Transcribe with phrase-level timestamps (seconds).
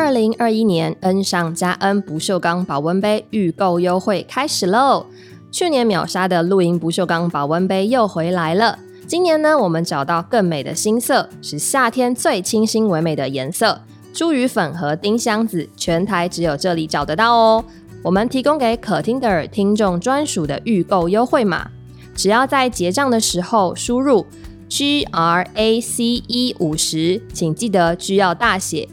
[0.00, 5.04] 二零二一年恩上加恩不锈钢保温杯预购优惠开始喽！
[5.52, 8.78] 去年秒杀的露营不锈钢保温杯又回来了。
[9.06, 13.82] 今年呢，我们找到更美的新色，是夏天最清新唯美的颜色——
[14.14, 17.62] 茱萸粉和丁香紫，全台只有这里找得到哦。
[18.02, 21.70] 我们提供给可听的耳听众专属的预购优惠码，
[22.16, 24.24] 只要在结账的时候输入
[24.66, 28.88] G R A C E 五十，请记得需要大写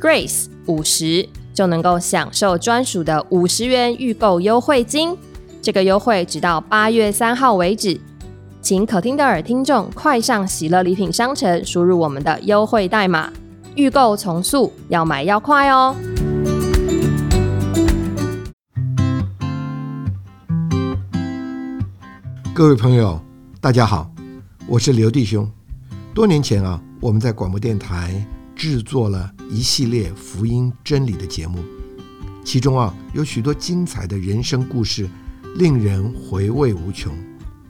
[0.00, 5.14] ，Grace 五十就能够享受专属的五十元预购优惠金。
[5.60, 8.00] 这个优惠直到八月三号为止，
[8.62, 13.30] 请可听的耳听众快上喜乐礼品商城，输入我们的优惠代码，
[13.74, 15.94] 预购从速，要买要快哦。
[22.54, 23.20] 各位朋友，
[23.60, 24.10] 大家好，
[24.66, 25.46] 我是刘弟兄。
[26.14, 28.12] 多年前啊，我们在广播电台
[28.62, 31.58] 制作了一系列福音真理的节目，
[32.44, 35.10] 其中啊有许多精彩的人生故事，
[35.56, 37.12] 令人回味无穷。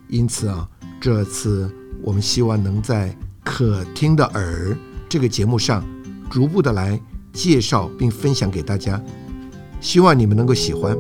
[0.07, 0.69] 因此啊，
[1.01, 4.77] 这次我们希望能在可听的耳
[5.09, 5.83] 这个节目上，
[6.29, 7.01] 逐步的来
[7.33, 9.03] 介绍并分享给大家，
[9.81, 10.95] 希望你们能够喜欢。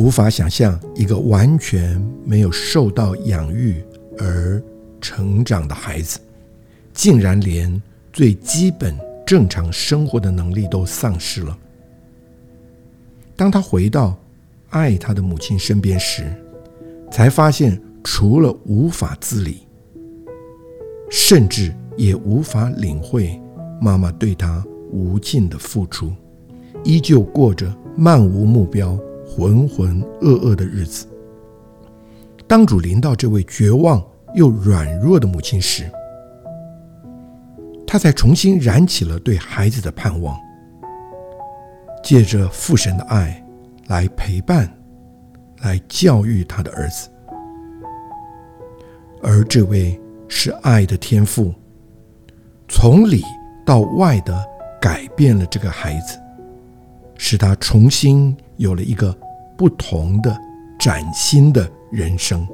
[0.00, 3.84] 无法想象一个完全没有受到养育
[4.18, 4.60] 而
[4.98, 6.18] 成长的孩子，
[6.94, 7.70] 竟然连
[8.10, 11.58] 最基本正常生活的能力都丧失了。
[13.36, 14.18] 当他回到
[14.70, 16.24] 爱他的母亲身边时，
[17.10, 19.66] 才发现除了无法自理，
[21.10, 23.38] 甚至也无法领会
[23.82, 26.10] 妈妈对他无尽的付出，
[26.84, 28.98] 依旧过着漫无目标。
[29.36, 31.06] 浑浑噩噩的日子。
[32.46, 35.88] 当主临到这位绝望又软弱的母亲时，
[37.86, 40.36] 他才重新燃起了对孩子的盼望，
[42.02, 43.44] 借着父神的爱
[43.86, 44.68] 来陪伴、
[45.62, 47.08] 来教育他的儿子。
[49.22, 51.54] 而这位是爱的天父，
[52.68, 53.22] 从里
[53.64, 54.44] 到外的
[54.80, 56.18] 改变了这个孩子，
[57.16, 58.36] 使他重新。
[58.60, 59.16] 有了一个
[59.56, 60.38] 不同的、
[60.78, 62.46] 崭新的人生。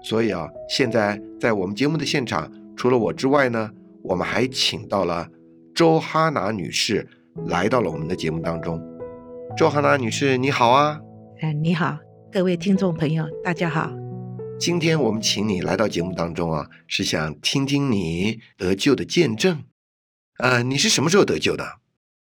[0.00, 3.68] 所以啊，现在在我们节目的现场，除了我之外呢，
[4.02, 5.28] 我们还请到了
[5.74, 7.04] 周哈娜女士
[7.46, 8.80] 来到了我们的节目当中。
[9.56, 11.00] 周哈娜女士，你好啊！
[11.40, 11.98] 哎，你好，
[12.30, 14.01] 各位听众朋友，大家好。
[14.62, 19.64] 今天我们请你来到节目当中啊，是想听听你得救的见证。
[20.38, 21.80] 呃，你是什么时候得救的？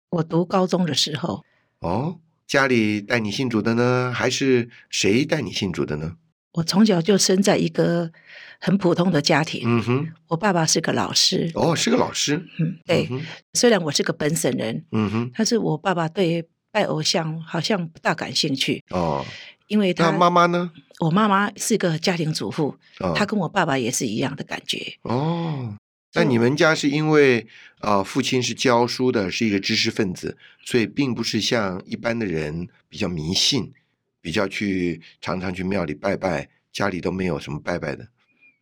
[0.10, 1.46] 我读高中的时候。
[1.82, 2.18] 哦，
[2.48, 6.16] 家里带你信主的呢，还是谁带你信主的呢？
[6.54, 8.12] 我从小就生在一个
[8.60, 9.62] 很普通的家庭。
[9.66, 11.52] 嗯哼，我爸爸是个老师。
[11.54, 12.44] 哦，是个老师。
[12.58, 13.08] 嗯，对。
[13.54, 14.84] 虽然我是个本省人。
[14.92, 18.84] 嗯哼，但是我爸爸对拜偶像好像不大感兴趣。
[18.90, 19.24] 哦。
[19.74, 20.72] 因为他妈妈呢？
[21.00, 22.78] 我妈妈是个家庭主妇，
[23.16, 25.00] 她跟我爸爸也是一样的感觉。
[25.02, 25.76] 哦，
[26.14, 27.48] 那你们家是因为
[27.80, 33.74] 啊，父亲是教书的，是一个知识分子，所以并不是像一般的人比较迷信，
[34.22, 38.08] 比较去常常去庙里拜拜，家里都没有什么拜拜的。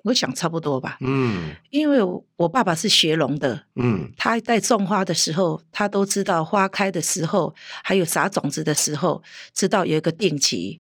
[0.06, 0.98] 我想差不多吧。
[1.02, 2.00] 嗯，因为
[2.38, 9.22] 我爸爸是学农的，嗯，他在种花的时候，他都知道花开的时候，还有撒种子的时候，
[9.54, 10.80] 知道有一个定期。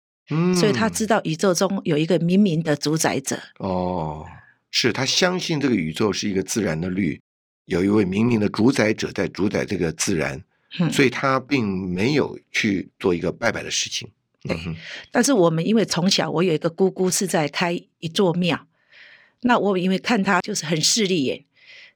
[0.55, 3.39] 所以他知道宇宙中有一个明明的主宰者。
[3.59, 4.27] 哦，
[4.71, 7.21] 是他相信这个宇宙是一个自然的律，
[7.65, 10.43] 有一位明明的主宰者在主宰这个自然，
[10.91, 14.09] 所以他并没有去做一个拜拜的事情。
[14.43, 14.57] 对，
[15.11, 18.67] 但是我们因为从小我有一个姑姑是在开一座庙，
[19.43, 21.45] 那我因为看他就是很势利眼，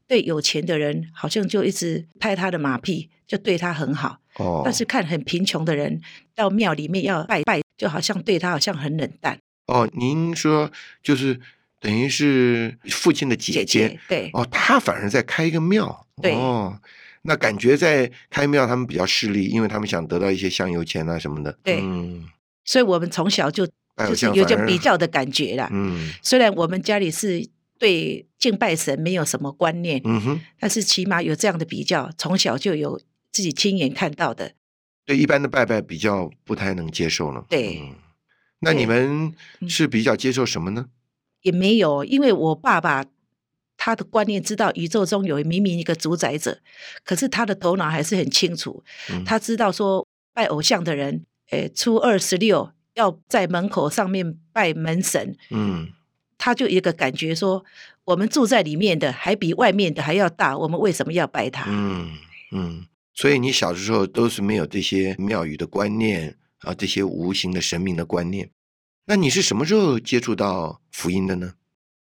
[0.06, 4.19] 对有钱的人好像就一直拍他的马屁，就对他很好。
[4.37, 6.02] 哦，但是看很贫穷的人
[6.34, 7.63] 到庙里面要拜拜。
[7.76, 9.88] 就好像对他好像很冷淡哦。
[9.94, 10.71] 您说
[11.03, 11.41] 就是
[11.81, 16.81] 等于是父亲的姐姐对哦，他反而在开一个庙对哦，
[17.23, 21.59] 那感觉在开庙他们比较势利，因为他们想得到一些香油钱啊什么的。
[21.62, 22.29] 对，嗯，
[22.65, 25.69] 所以我们从小就就是有点比较的感觉啦。
[25.73, 27.47] 嗯，虽然我们家里是
[27.79, 33.00] 对敬拜神没有什么观念，嗯哼，但是起码有这样的比较，从小就有
[33.32, 34.53] 自己亲眼看到的。
[35.04, 37.44] 对一般的拜拜比较不太能接受了。
[37.48, 37.92] 对，
[38.60, 39.34] 那你们
[39.68, 40.86] 是比较接受什么呢？
[41.42, 43.04] 也没有，因为我爸爸
[43.76, 46.60] 他的观念知道宇宙中有明明一个主宰者，
[47.04, 55.92] 可是他的头脑还是很清楚，嗯他知道说拜偶像的人，诶，初二十六要在门口上面拜门神，嗯
[56.38, 57.64] 他就一个感觉说，
[58.04, 61.66] 我们住在里面的还比外面的还要大，我们为什么要拜他？
[61.68, 62.10] 嗯
[62.52, 68.50] 嗯，所以你小的时候都是没有这些庙宇的观念啊，这些无形的神明的观念。
[69.06, 71.55] 那你是什么时候接触到福音的呢？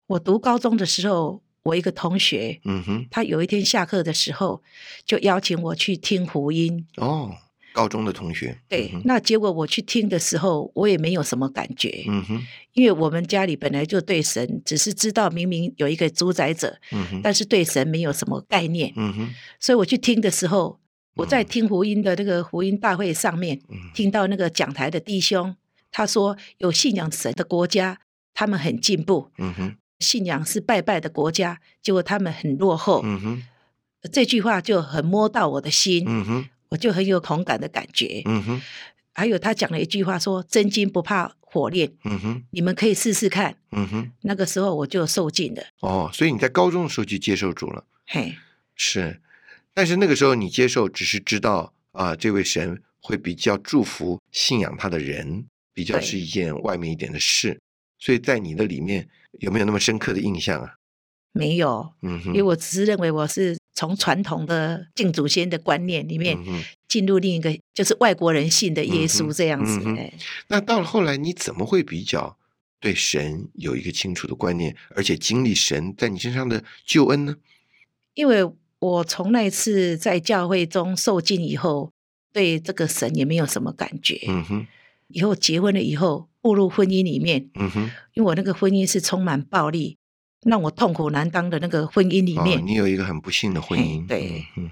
[0.06, 4.62] 我读高中的时候，我一个同学，嗯哼，他有一天下课的时候，
[5.04, 6.87] 就邀请我去听福音。
[6.96, 7.34] 哦，
[7.72, 20.78] 高中的同学，对，嗯那结果我去听的时候，我也没有什么感觉，嗯哼，因为我们家里本来就对神只是知道明明有一个主宰者，嗯哼，但是对神没有什么概念，嗯哼，所以我去听的时候，
[21.16, 25.56] 我在嗯听福音的那个福音大会上面，嗯听到那个讲台的弟兄
[25.90, 27.98] 他说，有信仰神的国家，
[28.34, 33.00] 他们很进步；嗯哼，信仰是拜拜的国家，结果他们很落后。
[33.04, 33.42] 嗯哼，
[34.12, 38.22] 这句话就很摸到我的心，嗯哼，我就很有同感的感觉。
[38.26, 38.62] 嗯哼，
[39.14, 43.56] 还有他讲了一句话说：“真金不怕火炼，嗯哼，你们可以试试看。
[43.72, 48.34] 嗯哼，”那个时候我就受尽了，哦，所以你在高中的时候就接受主了，嘿，
[48.74, 49.22] 是，
[49.76, 55.44] 但是那个时候你接受只是知道啊，这位神会比较祝福信仰他的人，
[55.75, 57.61] 比较是一件外面一点的事，
[57.99, 59.06] 所以在你的里面
[59.40, 60.76] 有没有那么深刻的印象啊？
[61.32, 66.34] 没有，嗯哼，因为我只是认为我是从传统的敬祖先的观念里面
[66.88, 69.79] 进入另一个，就是外国人信的耶嗯稣这样子。
[70.49, 72.38] 那到了后来，你怎么会比较
[72.81, 77.37] 对神有一个清楚的观念，而且经历神在你身上的救恩呢？
[78.14, 81.93] 因为我从那次在教会中受尽以后，
[82.32, 84.20] 对这个神也没有什么感觉。
[84.28, 84.67] 嗯哼，
[85.08, 89.96] 以后结婚了以后，步入婚姻里面，嗯哼，因为我那个婚姻是充满暴力，
[90.43, 94.70] 让我痛苦难当的那个婚姻里面，哦，你有一个很不幸的婚姻，对嗯，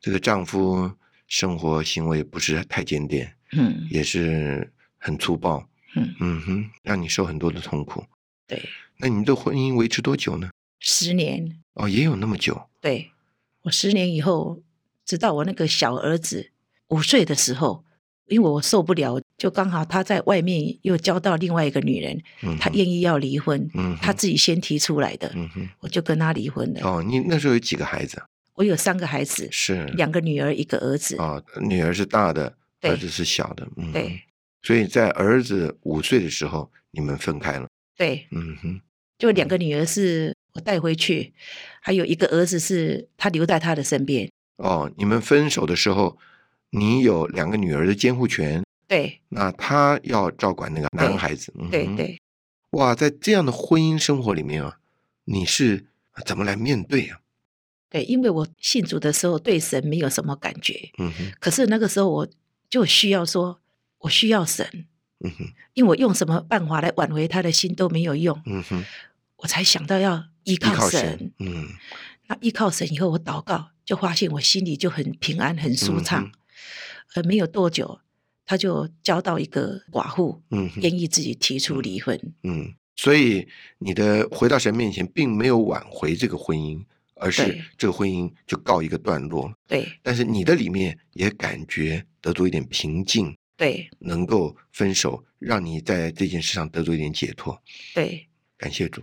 [0.00, 0.90] 这个丈夫
[1.28, 8.04] 生活行为不是太检点，嗯也是很粗暴，嗯，嗯哼，让你受很多的痛苦。
[8.48, 8.62] 对，
[8.96, 10.50] 那你的婚姻维持多久呢？
[10.80, 12.68] 十年，哦，也有那么久。
[12.80, 13.11] 对
[13.62, 14.62] 我十年以后，
[15.04, 16.50] 直到我那个小儿子
[16.88, 17.84] 五岁的时候，
[18.28, 26.80] 因为我受不了，就刚好他在外面又交到另外一个女人，嗯，他愿意要离婚，嗯他自己先提出来的，嗯，我就跟他离婚了。
[26.82, 28.22] 哦，你那时候有几个孩子？
[28.54, 31.16] 我有三个孩子，是两个女儿，一个儿子。
[31.16, 34.20] 哦，女儿是大的，对儿子是小的，嗯，对
[34.62, 38.80] 所以在儿子五岁的时候，你们分开了，对，嗯哼，
[39.18, 41.32] 就两个女儿是我带回去，
[41.84, 44.30] 还有一个儿子是他留在他的身边。
[44.56, 46.16] 哦，你们分手的时候，
[46.70, 52.20] 你有两个女儿的监护权，对那他要照管那个男孩子，嗯对对，
[52.70, 54.78] 哇，在这样的婚姻生活里面啊，
[55.24, 55.86] 你是
[56.24, 57.18] 怎么来面对啊？
[57.90, 62.28] 对，因为我信主的时候对神没有什么感觉，嗯哼，可是那个时候我
[62.70, 63.58] 就需要说，
[63.98, 64.86] 我需要神，
[65.24, 68.84] 嗯哼，因为我用什么办法来挽回他的心都没有用，嗯哼，
[69.38, 71.32] 我才想到要依依靠神。
[71.38, 71.68] 嗯
[72.28, 76.24] 那依靠神以后，我祷告就发现我心里就很平安、很舒畅。
[76.24, 76.32] 嗯
[77.14, 78.00] 呃，没有多久，
[78.46, 82.18] 他就交到一个寡妇，嗯愿意自己提出离婚。
[82.42, 83.46] 嗯，所以
[83.78, 86.82] 你的回到神面前，并没有挽回这个婚姻，
[87.16, 89.54] 而是这个婚姻就告一个段落了。
[89.68, 97.60] 对但是你的里面也感觉得到一点平静，对能够分手，让你在这件事上得到一点解脱。
[97.94, 98.26] 对，
[98.56, 99.02] 感谢主。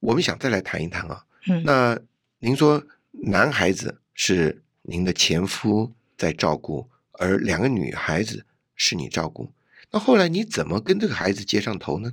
[0.00, 1.98] 我们想再来谈一谈啊，嗯，那
[2.38, 9.52] 您说男孩子是您的前夫在照顾，而两个女孩子是你照顾，
[9.90, 12.12] 那后来你怎么跟这个孩子接上头呢？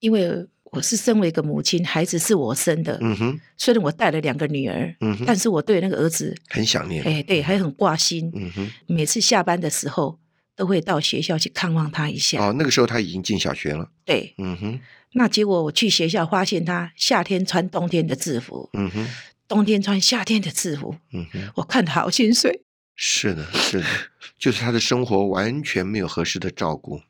[0.00, 7.04] 因为我是身为一个母亲，孩子是我生的，嗯哼，虽然我带了两个女儿，嗯哼，但是我对那个儿子，很想念。
[7.04, 8.30] 哎，对，还很挂心。
[8.34, 10.18] 嗯哼，每次下班的时候，
[10.56, 12.44] 都会到学校去看望他一下。
[12.44, 13.90] 哦，那个时候他已经进小学了。
[14.04, 14.80] 对，嗯哼，
[15.12, 19.06] 那结果我去学校发现他夏天穿冬天的制服，嗯哼，
[19.48, 22.62] 冬天穿夏天的制服，嗯哼，我看得好心碎。
[22.96, 23.86] 是的，是的，
[24.38, 27.00] 就是他的生活完全没有合适的照顾。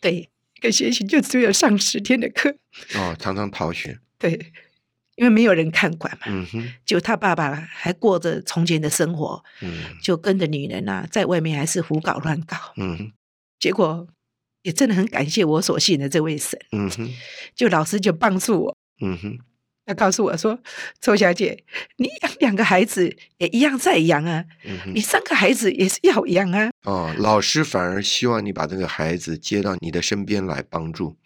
[0.00, 2.54] 对，一个学期就只有上十天的课。
[2.94, 3.98] 哦，常常逃学。
[4.18, 4.52] 对，
[5.16, 12.56] 因为没有人看管嘛，嗯哼，就他爸爸还过着从前的生活，嗯就跟着女人啊，在外面还是胡搞乱搞。
[12.76, 13.12] 嗯哼，
[13.58, 14.06] 结果
[14.62, 17.10] 也真的很感谢我所信的这位神，嗯哼，
[17.54, 18.76] 就老师就帮助我。
[19.00, 19.38] 嗯哼，
[19.86, 20.58] 他告诉我说
[21.00, 21.64] ：“周小姐，
[21.96, 25.00] 你养两个孩子也一样在养啊，嗯你。
[25.00, 26.70] 三个孩子也是要养啊。
[26.84, 31.16] 哦，老师反而希望你把这个孩子接到你的身边来帮助。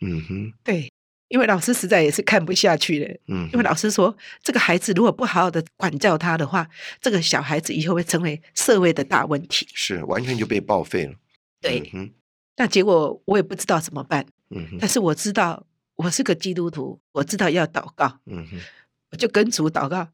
[0.00, 0.92] 嗯哼，对，
[1.28, 3.14] 因为老师实在也是看不下去了。
[3.28, 6.68] 嗯，因为老师说，这个孩子如果不好好的管教他的话，
[7.00, 9.66] 这个小孩子以后会成为社会的大问题。
[9.74, 11.14] 是完全就被报废了。
[11.60, 12.10] 对，嗯
[12.58, 15.66] 那结果我也不知道怎么办，嗯，但是我知道
[15.96, 18.58] 我是个基督徒，我知道要祷告，嗯哼，
[19.10, 20.08] 我就跟主祷告。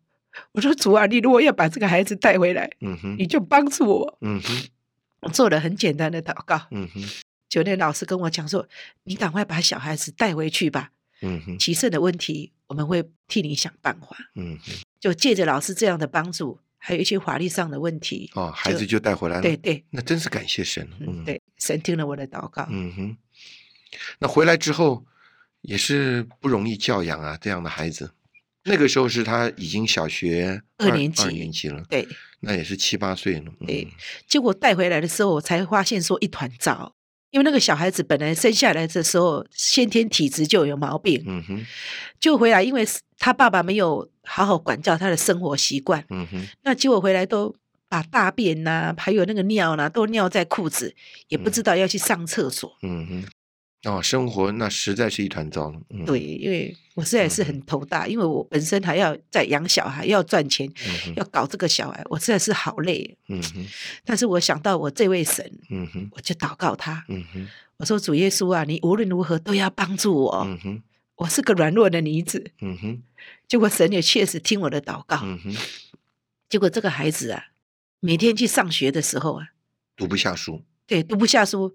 [0.52, 4.18] 我说主啊，你如果要把这个孩子带回来，嗯哼，你就帮助我。
[4.22, 4.66] 嗯哼，
[5.20, 6.60] 我做了很简单的祷告。
[6.70, 7.00] 嗯哼，
[7.48, 8.66] 酒店老师跟我讲说
[9.04, 10.90] ：“你赶快把小孩子带回去吧，
[11.22, 14.16] 嗯哼，其剩的问题我们会替你想办法。
[14.34, 19.42] 嗯哼，”就借着老师这样的帮助，还有一些法律上的问题，哦，孩子就带回来了。
[19.42, 20.88] 对，对，那真是感谢神。
[21.00, 22.66] 嗯，，对，神听了我的祷告。
[22.70, 23.16] 嗯哼，
[24.18, 25.04] 那回来之后
[25.62, 28.12] 也是不容易教养啊，这样的孩子。
[28.64, 32.06] 那个时候是他已经小学二年级二年级了，对，
[32.38, 33.52] 那也是七八岁了。
[33.60, 33.88] 嗯对，
[34.28, 36.94] 结果带回来的时候，我才发现说一团糟。
[37.32, 41.66] 因为那个小孩子本来生下来的时候先天体质就有毛病，嗯哼，
[42.20, 42.86] 就回来，因为
[43.18, 47.54] 他爸爸没有好好管教他的生活习惯，嗯哼，那结果回来都
[47.88, 50.94] 把大便呐、还有那个尿呐、都尿在裤子，
[51.28, 52.76] 也不知道要去上厕所。
[52.82, 53.24] 嗯哼，
[53.84, 55.80] 哦，生活那实在是一团糟了。
[55.90, 63.18] 嗯，对，因为我实在是很头大，因为我本身还要在养小孩，要赚钱，嗯，要搞这个小孩，我实在是好累。
[63.26, 63.66] 嗯哼，
[64.04, 67.48] 但是我想到我这位神，嗯哼，我就祷告他，嗯哼，
[67.78, 70.82] 我说主耶稣啊，你无论如何都要帮助我，嗯哼，
[71.16, 72.52] 我是个软弱的女子。
[72.60, 73.02] 嗯哼，
[73.48, 75.56] 结果神也确实听我的祷告，嗯哼，
[76.48, 77.46] 结果这个孩子啊，
[77.98, 79.48] 每天去上学的时候啊，
[79.96, 80.62] 读不下书。
[80.86, 81.74] 对，读不下书。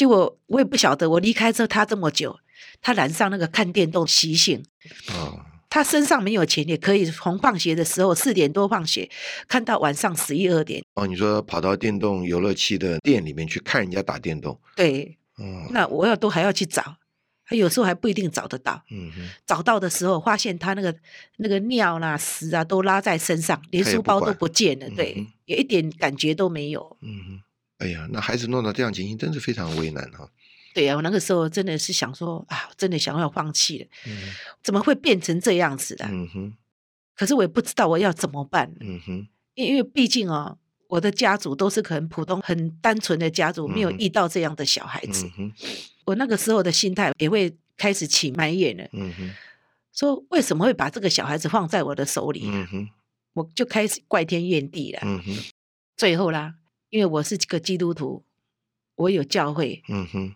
[0.00, 2.34] 结果我也不晓得，我离开之后他这么久，
[2.80, 4.64] 他染上那个看电动习性。
[5.10, 5.38] 哦，
[5.68, 9.10] 他身上没有钱，也可以从放学的时候四点多放学，
[9.46, 10.82] 看到晚上十一二点。
[10.94, 14.58] 哦，你说跑到电动游乐器的店里面去看人家打电动。
[14.74, 16.96] 对，嗯，那我要都还要去找，
[17.44, 18.82] 他有时候还不一定找得到。
[18.90, 20.96] 嗯哼，找到的时候，发现他那个
[21.36, 26.96] 那个尿啦、屎啊都拉在身上，连书包都不见了，嗯对哼，也一点感觉都没有。
[27.02, 27.42] 嗯哼，
[27.80, 30.28] 哎呀，那孩子弄到这样情形，真是非常为难哈。
[30.72, 34.32] 对呀、我那个时候真的是想说啊，我真的想要放弃了，嗯
[34.62, 36.04] 怎么会变成这样子的？
[36.06, 36.52] 嗯哼，
[37.16, 40.56] 可是我也不知道我要怎么办，嗯哼，因因为毕竟哦，
[40.86, 45.26] 我的家族都是很普通、很单纯的家族，没有遇到这样的小孩子。
[45.26, 45.52] 嗯哼，
[46.04, 49.30] 我那个时候的心态也会开始起埋怨了，嗯哼，
[49.92, 52.88] 说为什么会把这个小孩子放在我的手里、嗯哼，
[53.32, 55.00] 我就开始怪天怨地了。
[55.02, 55.36] 嗯哼，
[55.96, 56.54] 最后啦，
[56.90, 58.22] 因为我是个基督徒，
[58.96, 60.34] 我有教会，嗯哼，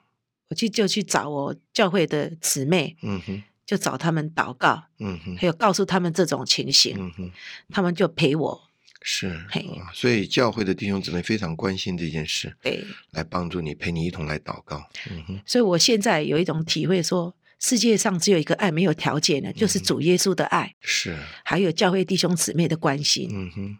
[0.48, 7.30] 我去就去找我教会的姊妹，嗯哼，就找他们祷告，嗯哼，还有告诉他们这种情形，嗯哼，
[7.68, 8.70] 他们就陪我。
[9.06, 9.44] 是
[9.92, 14.88] 所以教会的弟兄姊妹非常关心这件事，对，来帮助你，陪你一同来祷告。
[15.10, 17.34] 嗯哼，所以我现在有一种体会说。
[17.60, 23.30] 世界上只有一个爱没有条件的，就是主耶稣的爱，是，还有教会弟兄姊妹的关心。
[23.32, 23.78] 嗯哼，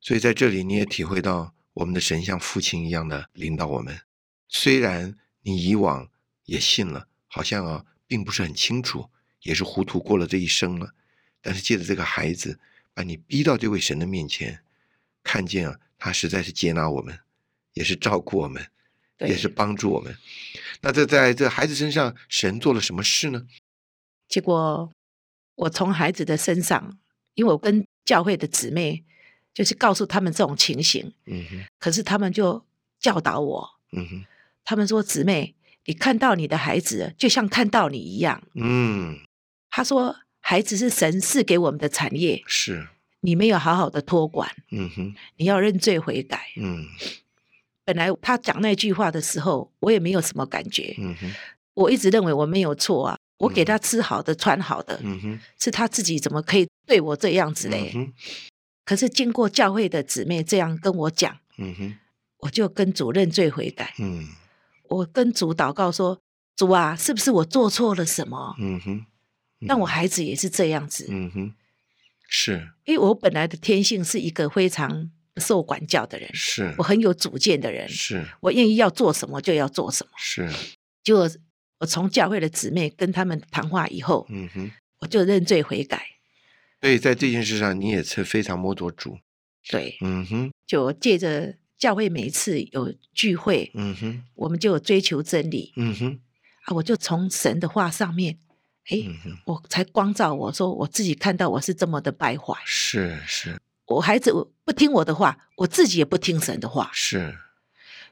[0.00, 4.00] 所以在这里你也体会到我们的神像父亲一样的领导我们。
[4.48, 6.10] 虽然你以往
[6.44, 9.08] 也信了，好像啊并不是很清楚，
[9.42, 10.92] 也是糊涂过了这一生了，
[11.40, 12.58] 但是借着这个孩子，
[12.92, 14.60] 把你逼到这位神的面前，
[15.22, 17.16] 看见啊他实在是接纳我们，
[17.74, 18.66] 也是照顾我们，
[19.20, 20.16] 也是帮助我们。
[20.80, 23.46] 那这在这孩子身上，神做了什么事呢？
[24.26, 24.92] 结果
[25.54, 26.98] 我从孩子的身上，
[27.34, 29.04] 因为我跟教会的姊妹
[29.58, 32.64] 就是告诉他们这种情形，嗯哼，可是他们就
[33.00, 34.24] 教导我，嗯哼，
[34.64, 38.40] 他们说：“姊妹，你看到你的孩子，就像看到你一样。
[38.54, 39.18] 嗯，”
[39.68, 42.86] 他说：“孩子是神赐给我们的产业，是，
[43.22, 46.50] 你没有好好的托管，嗯哼，你要认罪悔改。
[46.56, 46.86] 嗯”
[47.84, 51.34] 本来他讲那句话的时候，我也没有什么感觉，嗯哼，
[51.74, 57.90] 我一直认为我没有错啊，我给他吃好的、穿好的，嗯哼，是他自己怎么可以对我这样子嘞？
[57.96, 58.12] 嗯哼，
[58.88, 61.94] 可是经过教会的姊妹这样跟我讲，嗯哼，
[62.38, 63.92] 我就跟主认罪悔改。
[63.98, 64.26] 嗯
[64.88, 66.18] 我跟主祷告说
[66.56, 68.56] ：“主啊，是不是我做错了什么？
[68.58, 69.04] 嗯哼，
[69.60, 71.06] 让我孩子也是这样子？
[71.10, 71.54] 嗯哼，
[72.30, 80.12] 是因为我本来的天性是一个非常受管教的人，是我很有主见的人，是我愿意要做什么就要做什么。
[80.16, 80.50] 是，
[81.04, 81.28] 结果
[81.80, 86.06] 我从教会的姊妹跟他们谈话以后，嗯哼，我就认罪悔改。
[86.80, 89.18] 所以在这件事上，你也是非常摸着主。
[89.68, 96.20] 对，嗯哼，就借着教会每一次有聚会，嗯哼，我们就有追求真理嗯哼，
[96.64, 98.38] 啊，我就从神的话上面，
[98.88, 103.60] 哎，嗯，我才光照我说我自己看到我是这么的败坏，是是。
[103.86, 104.32] 我孩子
[104.64, 107.36] 不听我的话，我自己也不听神的话，是，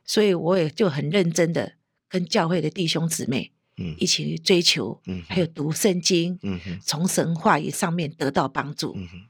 [0.04, 1.74] 所以我也就很认真的
[2.08, 8.94] 跟教会的弟兄姊妹嗯一起追求，嗯还有读圣经，嗯哼从神话语上面得到帮助。
[8.96, 9.28] 嗯哼。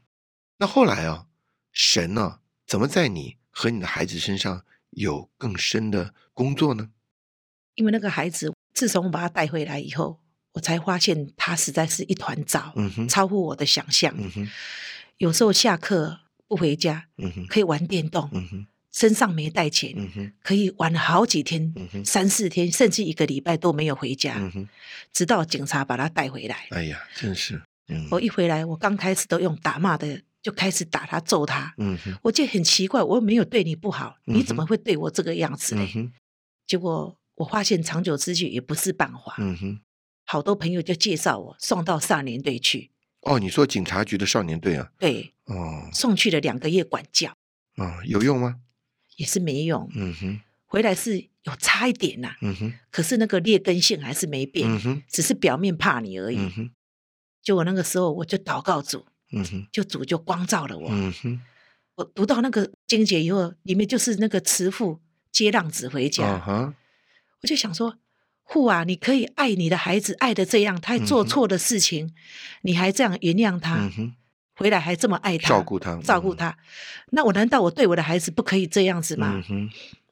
[0.59, 1.27] 那后来啊，
[1.71, 6.89] 神呢、怎么在你和你的孩子身上有更深的工作呢？
[7.75, 10.19] 因为那个孩子，自从我把他带回来以后，
[10.53, 14.13] 我才发现他实在是一团糟，嗯哼超乎我的想象。
[14.17, 14.49] 嗯哼
[15.17, 19.93] 有时候下课不回家，嗯哼可以玩电动，嗯哼身上没带钱，
[20.41, 21.71] 可以玩好几天，
[22.03, 24.41] 三四天，甚至一个礼拜都没有回家，
[25.13, 26.67] 直到警察把他带回来。
[26.71, 31.71] 哎呀，真是，嗯我一回来，我刚开始都用打骂的，就开始打他、揍他。
[31.77, 35.87] 嗯哼我觉得很奇怪，我又没有对你不好，嗯你怎么会对我这个样子呢？
[36.65, 39.79] 结果我发现长久之计也不是办法，嗯哼。
[40.25, 42.89] 好多朋友就介绍我送到少年队去，
[43.21, 44.89] 哦，你说警察局的少年队啊？
[44.97, 47.31] 对，哦送去了两个月管教，
[47.75, 48.55] 哦，有用吗？
[49.17, 50.39] 也是没用，嗯哼。
[50.69, 52.73] 回来是有差一点呐、嗯哼。
[52.89, 55.03] 可是那个劣根性还是没变，嗯哼。
[55.07, 56.37] 只是表面怕你而已。
[56.37, 56.71] 嗯哼。
[57.43, 59.67] 就我那个时候，我就祷告主，嗯哼。
[59.71, 60.89] 就主就光照了我。
[60.89, 61.41] 嗯哼。
[61.95, 66.75] 我读到那个经节以后，里面就是那个慈父接浪子回家，
[67.41, 67.97] 我就想说，
[68.45, 72.13] 父啊，你可以爱你的孩子，爱的这样，他做错的事情，
[72.61, 74.15] 你还这样原谅他，嗯哼
[74.57, 76.57] 回来还这么爱他，照顾他嗯照顾他。
[77.11, 79.41] 那我难道我对我的孩子不可以这样子吗？
[79.49, 79.69] 嗯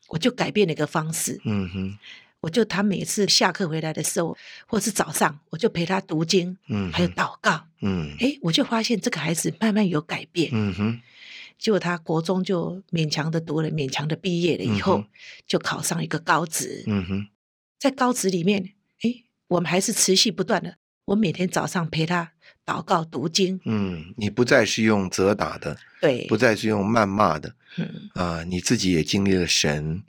[0.10, 1.98] 我就改变了一个方式，嗯哼
[2.42, 4.38] 我就他每次下课回来的时候，
[4.68, 7.66] 或是早上，我就陪他读经，嗯还有祷告。
[7.82, 10.50] 嗯哎，我就发现这个孩子慢慢有改变。
[10.54, 11.02] 嗯哼
[11.58, 15.08] 结果他国中就勉强的读了，勉强的毕业了以后，嗯
[15.48, 16.84] 就考上一个高职。
[16.86, 17.28] 嗯哼
[17.80, 20.78] 在高职里面，哎，我们还是持续不断的。
[21.06, 22.32] 我每天早上陪他
[22.66, 30.02] 祷告读经，嗯，你不再是用责打的，对不，再是用谩骂的嗯，啊，你自己也经历了神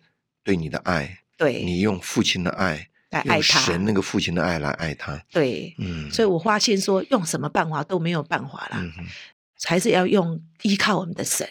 [0.42, 5.22] 对你的爱，对，你用父亲的爱，来爱他，神那个父亲的爱来爱他。
[5.30, 5.74] 对。
[5.78, 8.92] 嗯，所以我发现说，用什么办法都没有办法啦，嗯。
[9.64, 11.48] 还是要用依靠我们的神。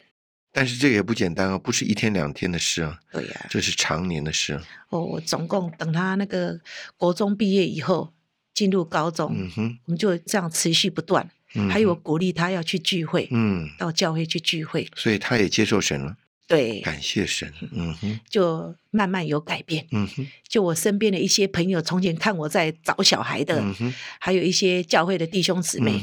[0.52, 4.64] 但是这个也不简单啊，不是一天两天的事啊，对呀、这是常年的事啊。
[4.90, 6.60] 哦，我总共等他那个
[6.98, 8.14] 国中毕业以后，
[8.56, 11.30] 进入高中，嗯哼，我们就这样持续不断。
[11.58, 17.50] 嗯还有我鼓励他要去聚会，嗯，到教会去聚会，所以他也接受神了，对，感谢神。
[17.72, 19.88] 嗯哼，就慢慢有改变。
[19.92, 26.02] 嗯哼，就我身边的一些朋友，从前看我在找小孩的，嗯哼，还有一些教会的弟兄姊妹，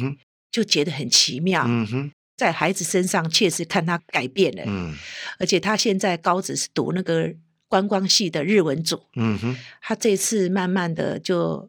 [0.51, 4.95] 就觉得很奇妙，嗯哼，在孩子身上确实看他改变了，嗯。
[5.39, 7.31] 而且他现在高职是读那个
[7.69, 11.69] 观光系的日文组，嗯哼，他这次慢慢的就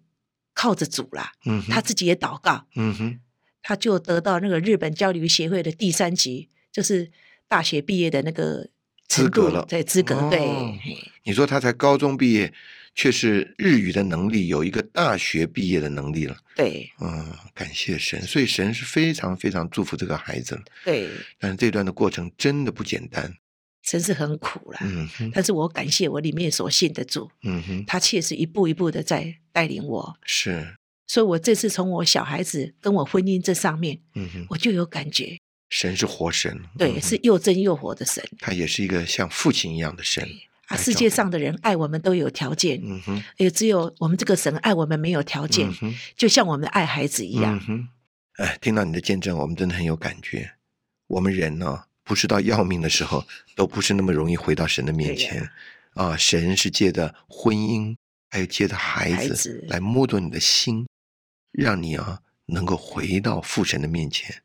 [0.53, 3.19] 靠着主啦，嗯，他自己也祷告，嗯哼，
[3.61, 7.11] 他就得到那个日本交流协会的第三级，就是
[7.47, 8.69] 大学毕业的那个
[9.07, 9.65] 资格了。
[9.67, 10.79] 对资格，对
[11.23, 12.53] 你说他才高中毕业，
[12.93, 16.37] 却是日语的能力有一个大学毕业的能力了。
[16.55, 16.91] 对。
[16.99, 20.61] 嗯，感谢神，所以神是非常非常祝福这个孩子了。
[20.85, 23.33] 对，但是这段的过程真的不简单。
[23.83, 24.79] 真是很苦了。
[24.81, 35.37] 嗯哼，但是我感谢我里面所信的主，嗯哼，他确实一步一步的在带领我，是，所以我这次从我小孩子跟我婚姻这上面，嗯哼，我就有感觉，
[35.69, 38.23] 神是活神，对，嗯是又真又活的神。
[38.39, 40.27] 他也是一个像父亲一样的神。
[40.67, 40.77] 啊！
[40.77, 47.57] 世界上的人爱我们都有条件，嗯哼，也只有我们这个神爱我们没有条件，嗯，就像我们爱孩子一样。
[47.57, 47.59] 嗯。
[47.59, 47.87] 哼，
[48.37, 50.53] 哎，听到你的见证，我们真的很有感觉。
[51.07, 55.49] 我们人呢、不知道要命的时候，都不是那么容易回到神的面前
[55.93, 56.15] 啊。
[56.17, 57.95] 神是借着婚姻，
[58.29, 60.87] 还有借着孩子来摸索你的心，
[61.51, 64.35] 让你啊能够回到父神的面前。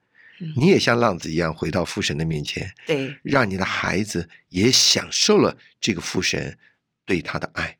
[0.40, 6.57] 嗯你也像浪子一样回到父神的面前，对，让你的孩子也享受了这个父神
[7.05, 7.77] 对他的爱。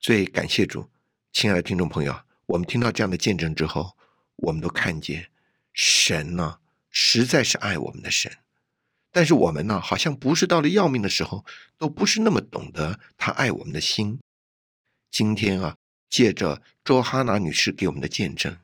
[0.00, 0.88] 所以感谢主，
[1.34, 3.94] 亲爱的听众朋友，我们听到这样的见证之后，
[4.36, 5.28] 我们都看见
[5.74, 6.60] 神呢、
[6.90, 8.32] 实在是爱我们的神。
[9.18, 11.44] 但是我们呢，好像不是到了要命的时候，
[11.76, 14.20] 都不是那么懂得他爱我们的心。
[15.10, 15.74] 今天啊，
[16.08, 18.56] 借着周哈娜女士给我们的见证，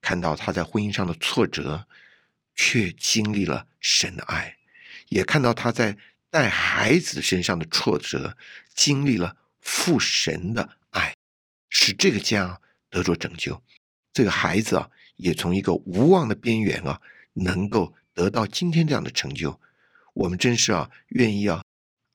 [0.00, 1.86] 看到她在婚姻上的挫折，
[2.56, 4.56] 却经历了神的爱，
[5.10, 5.96] 也看到她在
[6.28, 8.36] 带孩子身上的挫折，
[8.74, 11.14] 经历了父神的爱，
[11.68, 13.62] 使这个家得着拯救。
[14.12, 17.00] 这个孩子啊，也从一个无望的边缘啊，
[17.34, 19.60] 能够得到今天这样的成就。
[20.14, 21.62] 我们真是啊，愿意啊，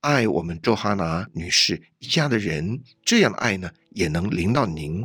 [0.02, 5.02] 爱我们周哈拿女士一家的人，这样的爱呢，也能临到您，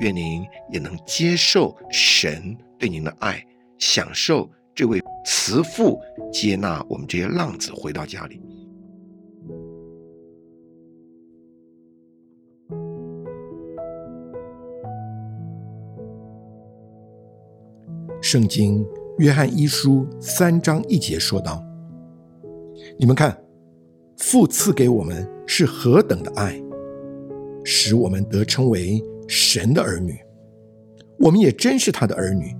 [0.00, 3.46] 愿您也能接受神对您的爱，
[3.78, 6.00] 享受这位慈父
[6.32, 8.40] 接纳我们这些浪子回到家里。
[18.20, 18.84] 圣经
[19.18, 21.69] 约翰一书三章一节说道。
[22.98, 23.36] 你们看，
[24.18, 26.60] 父赐给我们是何等的爱，
[27.64, 30.18] 使我们得称为神的儿女。
[31.18, 32.54] 我们也真是他的儿女。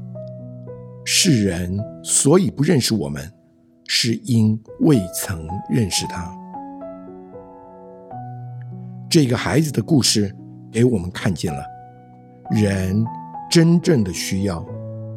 [1.04, 3.30] 世人所以不认识我们，
[3.88, 6.32] 是因未曾认识他。”
[9.10, 10.34] 这个孩子的故事
[10.70, 11.64] 给我们看见了，
[12.50, 13.04] 人
[13.50, 14.64] 真正的需要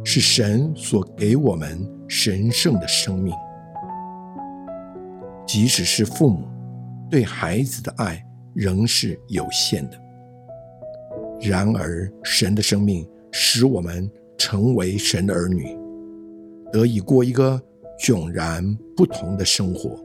[0.04, 3.34] 是神所给我们神圣的生命。
[5.54, 6.48] 即使是父母
[7.12, 10.02] 对孩子的爱仍是有限的，
[11.40, 15.78] 然而神的生命使我们成为神的儿女，
[16.72, 17.62] 得以过一个
[18.00, 20.03] 迥然不同的生活。